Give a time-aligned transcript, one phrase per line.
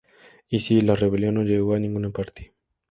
[0.49, 2.55] Y sí, la rebelión no llegó a ninguna parte.